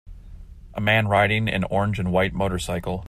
[0.73, 2.99] A man riding an orange and white motorcycle.